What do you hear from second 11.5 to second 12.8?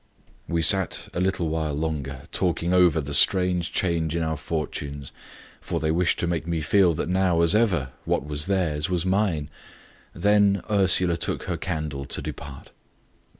candle to depart.